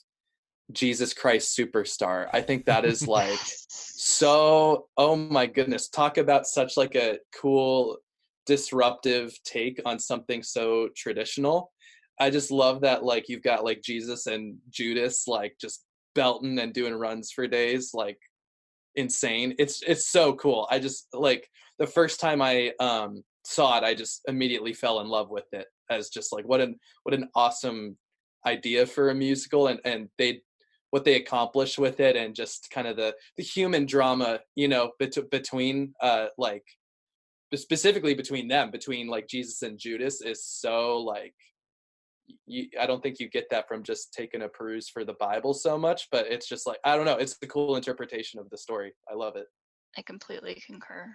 [0.72, 2.28] Jesus Christ Superstar.
[2.32, 3.40] I think that is like
[4.06, 4.86] so.
[4.98, 5.90] Oh my goodness!
[5.90, 7.98] Talk about such like a cool,
[8.46, 11.72] disruptive take on something so traditional.
[12.20, 16.72] I just love that like you've got like Jesus and Judas like just belting and
[16.72, 18.20] doing runs for days like
[18.96, 19.56] insane.
[19.58, 20.68] It's it's so cool.
[20.70, 25.08] I just like the first time I um saw it, I just immediately fell in
[25.08, 27.98] love with it as just like what an what an awesome
[28.46, 30.42] idea for a musical and and they
[30.96, 34.92] what they accomplished with it and just kind of the the human drama you know
[34.98, 36.64] bet- between uh like
[37.54, 41.36] specifically between them between like jesus and judas is so like
[42.48, 45.54] you, I don't think you get that from just taking a peruse for the Bible
[45.54, 47.18] so much, but it's just like I don't know.
[47.18, 48.94] It's the cool interpretation of the story.
[49.08, 49.46] I love it.
[49.96, 51.14] I completely concur.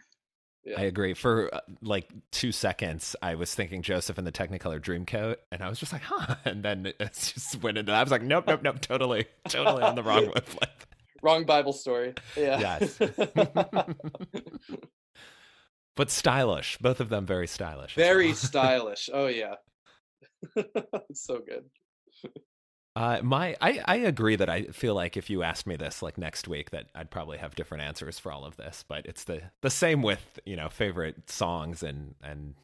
[0.65, 0.79] Yeah.
[0.79, 1.15] I agree.
[1.15, 5.69] For uh, like two seconds, I was thinking Joseph in the Technicolor Dreamcoat, and I
[5.69, 7.93] was just like, "Huh," and then it just went into.
[7.93, 10.87] I was like, "Nope, nope, nope, totally, totally on the wrong wavelength."
[11.23, 12.15] Wrong Bible story.
[12.37, 12.61] Yeah.
[12.61, 12.99] Yes.
[15.97, 16.79] but stylish.
[16.79, 17.95] Both of them very stylish.
[17.95, 18.37] Very well.
[18.37, 19.11] stylish.
[19.13, 19.57] Oh yeah.
[21.13, 21.65] so good.
[22.97, 26.19] Uh, my, I, I agree that I feel like if you asked me this like
[26.19, 28.85] next week, that I'd probably have different answers for all of this.
[28.87, 32.55] But it's the the same with you know favorite songs and and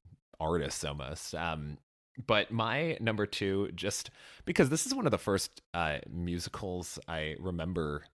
[0.40, 1.34] artists almost.
[1.34, 1.78] Um,
[2.26, 4.10] but my number two, just
[4.44, 8.04] because this is one of the first uh, musicals I remember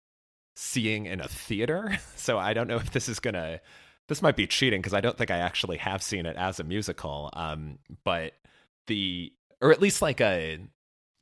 [0.55, 3.61] seeing in a theater, so I don't know if this is gonna.
[4.09, 6.65] This might be cheating because I don't think I actually have seen it as a
[6.65, 7.31] musical.
[7.33, 8.35] Um, but
[8.87, 10.59] the or at least like a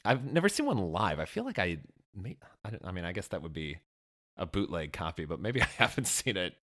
[0.05, 1.19] I've never seen one live.
[1.19, 1.79] I feel like I
[2.15, 3.79] may, I, I mean I guess that would be
[4.37, 6.55] a bootleg copy, but maybe I haven't seen it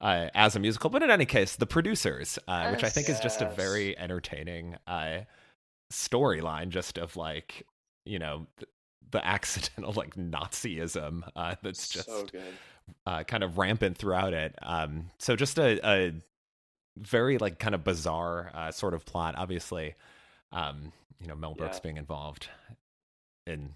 [0.00, 0.90] uh, as a musical.
[0.90, 3.18] But in any case, the producers, uh, yes, which I think yes.
[3.18, 5.20] is just a very entertaining uh,
[5.92, 7.66] storyline, just of like
[8.04, 8.66] you know the,
[9.10, 12.26] the accidental like Nazism uh, that's just so
[13.06, 14.54] uh, kind of rampant throughout it.
[14.62, 16.12] Um, so just a, a,
[16.98, 19.94] very like kind of bizarre uh, sort of plot, obviously.
[20.52, 21.82] Um, you know Mel Brooks yeah.
[21.84, 22.48] being involved
[23.46, 23.74] in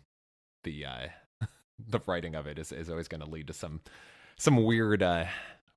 [0.64, 1.08] the uh,
[1.88, 3.80] the writing of it is is always going to lead to some
[4.36, 5.26] some weird uh,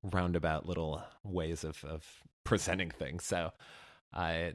[0.04, 2.06] roundabout little ways of of
[2.44, 3.26] presenting things.
[3.26, 3.52] So
[4.14, 4.52] uh,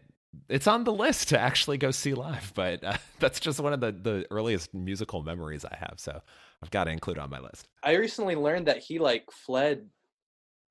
[0.49, 3.81] it's on the list to actually go see live, but uh, that's just one of
[3.81, 5.95] the the earliest musical memories I have.
[5.97, 6.21] So
[6.63, 7.69] I've got to include on my list.
[7.83, 9.89] I recently learned that he like fled.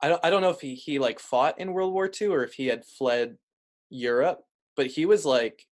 [0.02, 2.44] I don't I don't know if he he like fought in World War II or
[2.44, 3.38] if he had fled
[3.90, 4.44] Europe,
[4.76, 5.66] but he was like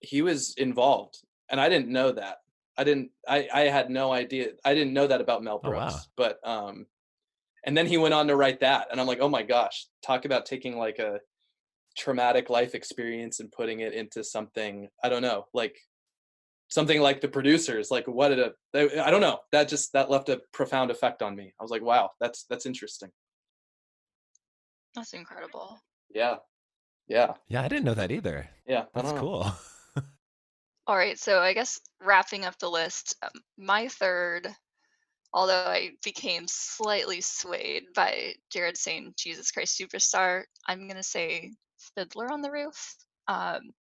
[0.00, 1.18] he was involved
[1.50, 2.38] and i didn't know that
[2.76, 5.96] i didn't i i had no idea i didn't know that about mel brooks oh,
[5.96, 6.00] wow.
[6.16, 6.86] but um
[7.66, 10.24] and then he went on to write that and i'm like oh my gosh talk
[10.24, 11.20] about taking like a
[11.96, 15.76] traumatic life experience and putting it into something i don't know like
[16.70, 20.28] something like the producers like what did a i don't know that just that left
[20.28, 23.10] a profound effect on me i was like wow that's that's interesting
[24.94, 25.80] that's incredible
[26.10, 26.36] Yeah.
[27.06, 27.34] Yeah.
[27.48, 28.48] Yeah, I didn't know that either.
[28.66, 28.84] Yeah.
[28.94, 29.50] That's cool.
[30.88, 34.48] All right, so I guess wrapping up the list, um, my third,
[35.32, 41.52] although I became slightly swayed by Jared saying Jesus Christ Superstar, I'm going to say
[41.94, 42.96] Fiddler on the Roof.
[43.28, 43.72] Um,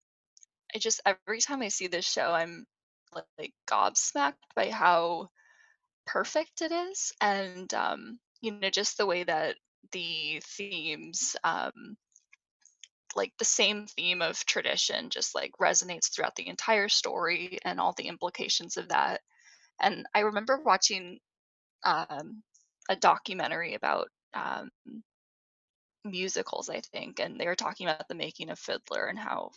[0.75, 2.67] I just, every time I see this show, I'm
[3.15, 5.31] like, like gobsmacked by how
[6.07, 7.13] perfect it is.
[7.21, 9.57] And, um, you know, just the way that
[9.93, 11.97] the themes, um,
[13.17, 17.95] like the same theme of tradition just like resonates throughout the entire story and all
[17.97, 19.21] the implications of that.
[19.81, 21.19] And I remember watching
[21.85, 22.43] um,
[22.89, 24.71] a documentary about um,
[26.05, 29.51] musicals, I think, and they were talking about the making of Fiddler and how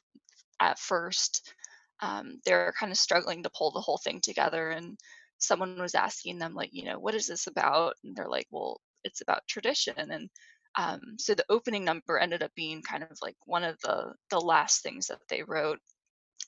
[0.60, 1.54] at first
[2.02, 4.70] um, they're kind of struggling to pull the whole thing together.
[4.70, 4.98] And
[5.38, 7.96] someone was asking them, like, you know, what is this about?
[8.04, 9.96] And they're like, well, it's about tradition.
[9.98, 10.30] And
[10.78, 14.40] um, so the opening number ended up being kind of like one of the the
[14.40, 15.80] last things that they wrote.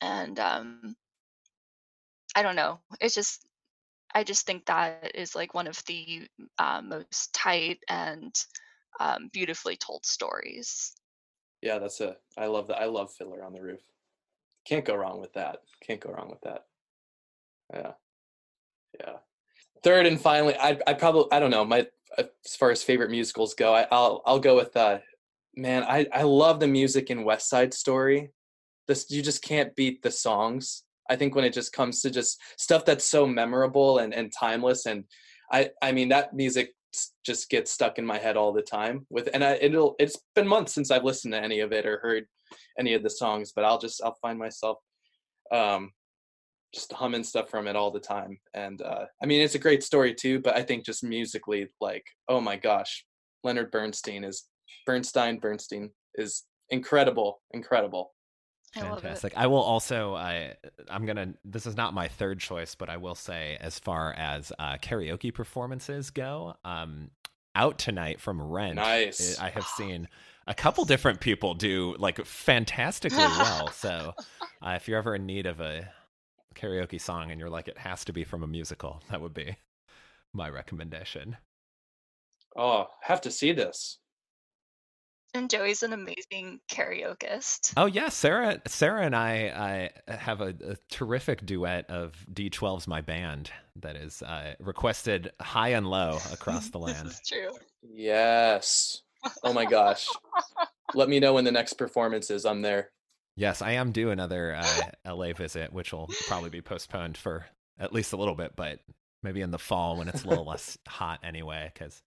[0.01, 0.95] And um,
[2.35, 2.79] I don't know.
[2.99, 3.45] It's just
[4.13, 8.33] I just think that is like one of the uh, most tight and
[8.99, 10.93] um, beautifully told stories.
[11.61, 12.17] Yeah, that's a.
[12.37, 12.79] I love that.
[12.79, 13.81] I love Fiddler on the Roof.
[14.65, 15.61] Can't go wrong with that.
[15.81, 16.65] Can't go wrong with that.
[17.73, 17.91] Yeah,
[18.99, 19.13] yeah.
[19.83, 23.53] Third and finally, I I probably I don't know my as far as favorite musicals
[23.53, 23.73] go.
[23.73, 24.99] I, will I'll go with uh,
[25.55, 25.83] man.
[25.83, 28.31] I I love the music in West Side Story.
[28.87, 30.83] This you just can't beat the songs.
[31.09, 34.85] I think when it just comes to just stuff that's so memorable and and timeless,
[34.85, 35.05] and
[35.51, 36.73] I I mean that music
[37.25, 40.47] just gets stuck in my head all the time with and I, it'll it's been
[40.47, 42.25] months since I've listened to any of it or heard
[42.77, 44.77] any of the songs but I'll just I'll find myself
[45.53, 45.91] um
[46.73, 48.39] just humming stuff from it all the time.
[48.53, 52.05] And uh, I mean, it's a great story too, but I think just musically, like,
[52.27, 53.05] oh my gosh,
[53.43, 54.45] Leonard Bernstein is
[54.85, 58.13] Bernstein Bernstein is incredible, incredible.
[58.73, 59.33] Fantastic.
[59.35, 60.15] I, I will also.
[60.15, 60.53] I
[60.89, 61.33] I'm gonna.
[61.43, 65.33] This is not my third choice, but I will say, as far as uh, karaoke
[65.33, 67.11] performances go, um,
[67.53, 68.75] out tonight from Rent.
[68.75, 69.37] Nice.
[69.39, 70.07] I have seen
[70.47, 73.67] a couple different people do like fantastically well.
[73.73, 74.13] So,
[74.61, 75.89] uh, if you're ever in need of a
[76.55, 79.57] karaoke song and you're like, it has to be from a musical, that would be
[80.33, 81.37] my recommendation.
[82.55, 83.97] Oh, have to see this.
[85.33, 87.73] And Joey's an amazing karaokeist.
[87.77, 88.61] Oh yeah, Sarah.
[88.67, 94.21] Sarah and I, I have a, a terrific duet of D12's "My Band" that is
[94.23, 97.07] uh, requested high and low across the land.
[97.07, 97.51] this is true.
[97.81, 99.03] Yes.
[99.43, 100.05] Oh my gosh.
[100.95, 102.45] Let me know when the next performance is.
[102.45, 102.89] I'm there.
[103.35, 107.45] Yes, I am due another uh, LA visit, which will probably be postponed for
[107.79, 108.79] at least a little bit, but
[109.23, 111.71] maybe in the fall when it's a little less hot anyway.
[111.73, 112.01] Because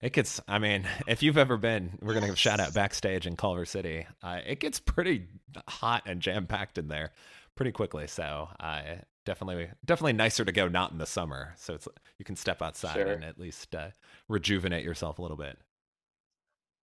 [0.00, 2.72] it gets, I mean, if you've ever been, we're going to give a shout out
[2.72, 4.06] backstage in Culver City.
[4.22, 5.26] Uh, it gets pretty
[5.68, 7.10] hot and jam packed in there
[7.56, 8.06] pretty quickly.
[8.06, 8.82] So uh,
[9.26, 11.54] definitely, definitely nicer to go not in the summer.
[11.56, 13.06] So it's you can step outside sure.
[13.06, 13.88] and at least uh,
[14.28, 15.58] rejuvenate yourself a little bit.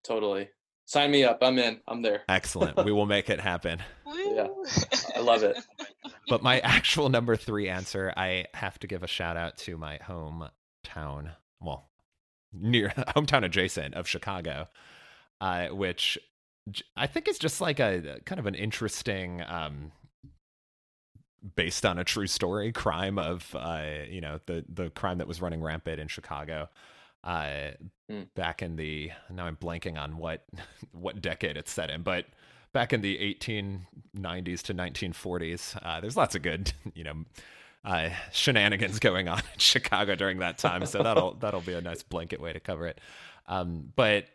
[0.04, 0.50] Totally.
[0.86, 1.38] Sign me up.
[1.42, 1.80] I'm in.
[1.88, 2.22] I'm there.
[2.28, 2.84] Excellent.
[2.84, 3.82] we will make it happen.
[4.28, 4.48] Yeah.
[5.14, 5.56] I love it.
[6.28, 9.98] But my actual number three answer, I have to give a shout out to my
[9.98, 11.32] hometown.
[11.60, 11.88] Well,
[12.52, 14.68] near hometown adjacent of Chicago,
[15.40, 16.18] uh, which
[16.96, 19.92] I think is just like a kind of an interesting, um,
[21.54, 25.40] based on a true story crime of, uh, you know, the the crime that was
[25.40, 26.68] running rampant in Chicago
[27.26, 27.72] uh,
[28.10, 28.26] mm.
[28.34, 30.44] back in the now I'm blanking on what
[30.92, 32.26] what decade it's set in, but
[32.72, 37.24] back in the 1890s to 1940s, uh, there's lots of good you know
[37.84, 42.02] uh, shenanigans going on in Chicago during that time, so that'll that'll be a nice
[42.02, 43.00] blanket way to cover it.
[43.48, 44.26] Um, but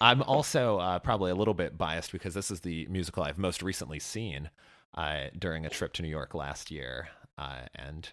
[0.00, 3.62] I'm also uh, probably a little bit biased because this is the musical I've most
[3.62, 4.50] recently seen
[4.94, 8.08] uh, during a trip to New York last year, uh, and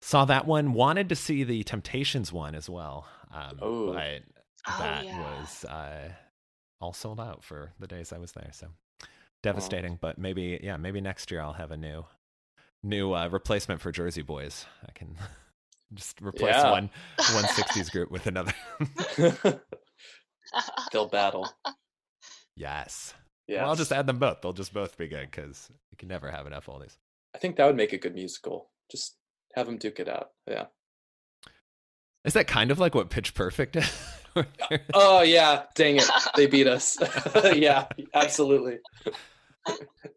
[0.00, 0.72] saw that one.
[0.72, 3.06] Wanted to see the Temptations one as well,
[3.36, 3.92] um, oh.
[3.92, 4.22] but
[4.78, 5.40] that oh, yeah.
[5.40, 6.08] was uh,
[6.80, 8.50] all sold out for the days I was there.
[8.52, 8.68] So
[9.42, 9.92] devastating.
[9.94, 9.98] Oh.
[10.00, 12.04] But maybe, yeah, maybe next year I'll have a new,
[12.82, 14.66] new uh, replacement for Jersey Boys.
[14.86, 15.16] I can
[15.94, 16.70] just replace yeah.
[16.70, 16.90] one
[17.32, 18.52] one sixties group with another.
[20.92, 21.48] They'll battle.
[22.56, 23.14] Yes.
[23.46, 23.62] Yeah.
[23.62, 24.40] Well, I'll just add them both.
[24.40, 26.96] They'll just both be good because you can never have enough oldies.
[27.34, 28.70] I think that would make a good musical.
[28.90, 29.16] Just
[29.54, 30.30] have them duke it out.
[30.48, 30.66] Yeah.
[32.26, 33.90] Is that kind of like what Pitch Perfect is?
[34.94, 36.98] oh yeah, dang it, they beat us.
[37.54, 38.78] yeah, absolutely.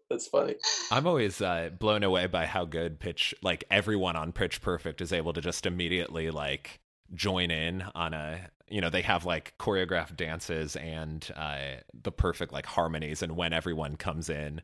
[0.09, 0.55] That's funny.
[0.91, 5.13] I'm always uh, blown away by how good Pitch, like everyone on Pitch Perfect, is
[5.13, 6.79] able to just immediately like
[7.13, 12.51] join in on a you know they have like choreographed dances and uh, the perfect
[12.51, 14.61] like harmonies and when everyone comes in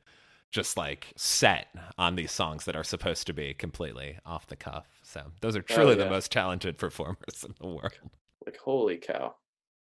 [0.55, 4.87] just like set on these songs that are supposed to be completely off the cuff
[5.03, 6.03] so those are truly oh, yeah.
[6.05, 7.99] the most talented performers in the world
[8.45, 9.35] like holy cow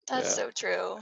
[0.08, 0.44] that's yeah.
[0.44, 0.98] so true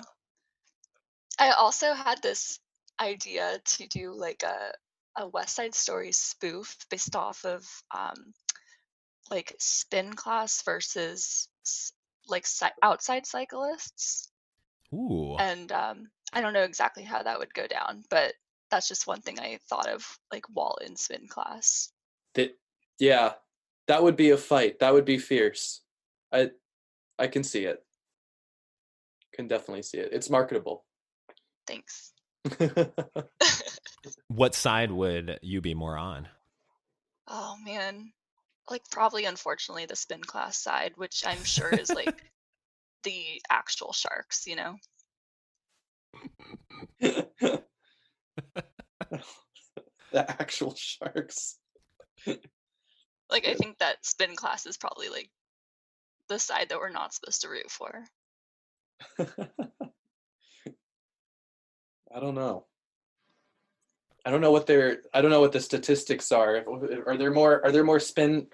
[1.39, 2.59] i also had this
[3.01, 4.73] idea to do like a
[5.17, 7.65] a west side story spoof based off of
[7.97, 8.33] um
[9.31, 11.49] like spin class versus
[12.29, 12.47] like
[12.83, 14.29] outside cyclists.
[14.93, 15.37] Ooh.
[15.39, 18.35] And um, I don't know exactly how that would go down, but
[18.71, 21.91] that's just one thing I thought of, like while in spin class.
[22.35, 22.57] That,
[22.99, 23.35] yeah,
[23.89, 24.79] that would be a fight.
[24.81, 25.83] That would be fierce.
[26.33, 26.51] I,
[27.19, 27.85] I can see it.
[29.35, 30.11] Can definitely see it.
[30.13, 30.85] It's marketable.
[31.67, 32.13] Thanks.
[34.29, 36.29] what side would you be more on?
[37.29, 38.13] Oh man,
[38.71, 42.23] like probably unfortunately the spin class side, which I'm sure is like
[43.05, 44.77] the actual sharks, you know.
[50.13, 51.59] the actual sharks.
[52.27, 55.31] like I think that spin class is probably like
[56.29, 58.05] the side that we're not supposed to root for.
[62.15, 62.67] I don't know.
[64.25, 66.65] I don't know what their I don't know what the statistics are.
[67.07, 68.49] Are there more are there more spin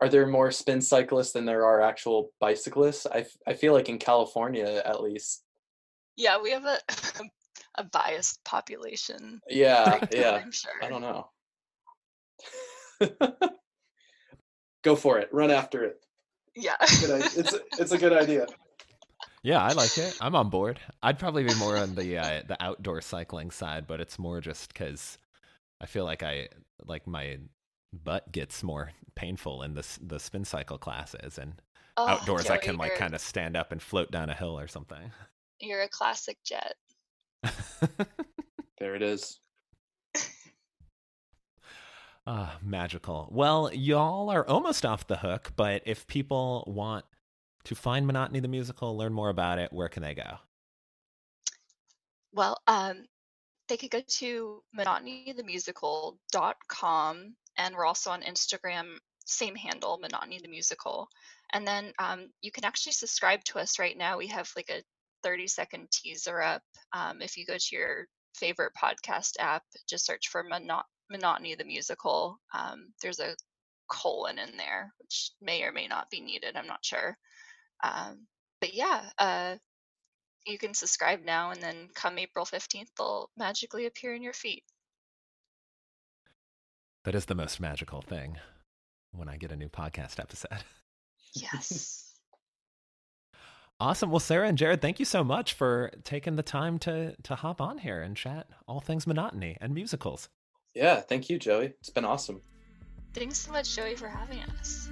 [0.00, 3.06] are there more spin cyclists than there are actual bicyclists?
[3.06, 5.44] I, I feel like in California at least.
[6.16, 6.78] Yeah, we have a
[7.76, 9.40] a biased population.
[9.48, 10.40] Yeah, yeah.
[10.42, 10.72] I'm sure.
[10.82, 11.28] I don't know.
[14.82, 15.28] Go for it.
[15.32, 16.04] Run after it.
[16.54, 16.76] Yeah.
[16.80, 18.46] it's a, it's a good idea.
[19.42, 20.16] Yeah, I like it.
[20.20, 20.78] I'm on board.
[21.02, 24.72] I'd probably be more on the uh, the outdoor cycling side, but it's more just
[24.72, 25.18] because
[25.80, 26.48] I feel like I
[26.84, 27.38] like my
[27.92, 31.54] butt gets more painful in the the spin cycle classes and
[31.96, 34.58] oh, outdoors Joey, I can like kind of stand up and float down a hill
[34.58, 35.10] or something.
[35.60, 36.74] You're a classic jet.
[38.78, 39.40] there it is.
[42.24, 43.28] Ah, magical.
[43.32, 47.04] Well, y'all are almost off the hook, but if people want
[47.64, 50.38] to find Monotony the musical, learn more about it, where can they go?
[52.32, 53.06] Well, um,
[53.68, 61.08] they could go to monotonythemusical.com and we're also on Instagram, same handle, Monotony the Musical.
[61.52, 64.18] And then um, you can actually subscribe to us right now.
[64.18, 64.82] We have like a
[65.22, 66.62] 30 second teaser up.
[66.92, 71.64] Um, if you go to your favorite podcast app, just search for Monot- Monotony the
[71.64, 72.38] Musical.
[72.54, 73.36] Um, there's a
[73.88, 76.56] colon in there, which may or may not be needed.
[76.56, 77.16] I'm not sure.
[77.82, 78.26] Um,
[78.60, 79.56] but yeah, uh,
[80.46, 84.62] you can subscribe now, and then come April 15th, they'll magically appear in your feed.
[87.04, 88.38] That is the most magical thing
[89.10, 90.64] when I get a new podcast episode.
[91.34, 92.11] Yes.
[93.82, 94.10] Awesome.
[94.10, 97.60] Well, Sarah and Jared, thank you so much for taking the time to to hop
[97.60, 100.28] on here and chat all things monotony and musicals.
[100.74, 101.74] Yeah, thank you, Joey.
[101.80, 102.40] It's been awesome.
[103.12, 104.88] Thanks so much, Joey, for having us.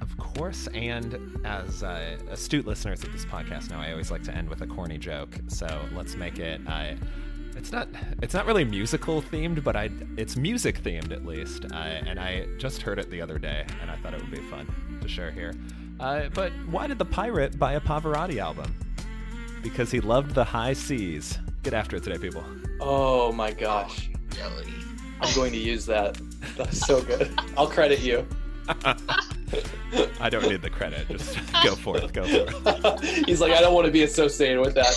[0.00, 4.34] Of course, and as uh, astute listeners of this podcast know, I always like to
[4.34, 5.36] end with a corny joke.
[5.48, 6.60] So let's make it.
[6.66, 6.94] Uh,
[7.56, 7.88] it's not
[8.22, 11.64] it's not really musical themed, but I it's music themed at least.
[11.72, 14.42] Uh, and I just heard it the other day, and I thought it would be
[14.42, 14.68] fun
[15.00, 15.54] to share here.
[15.98, 18.74] Uh, but why did the pirate buy a Pavarotti album?
[19.62, 21.38] Because he loved the high seas.
[21.62, 22.44] Get after it today, people.
[22.80, 24.72] Oh my gosh, Jelly.
[25.20, 26.20] I'm going to use that.
[26.56, 27.32] That's so good.
[27.56, 28.26] I'll credit you.
[30.20, 31.08] I don't need the credit.
[31.08, 32.12] Just go for it.
[32.12, 33.24] Go for it.
[33.26, 34.92] He's like, I don't want to be associated with that.